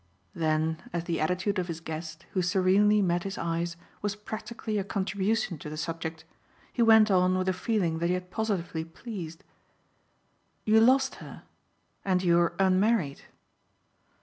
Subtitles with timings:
[0.33, 4.83] Then as the attitude of his guest, who serenely met his eyes, was practically a
[4.83, 6.25] contribution to the subject,
[6.73, 9.43] he went on with a feeling that he had positively pleased.
[10.65, 11.43] "You lost her
[12.03, 13.25] and you're unmarried."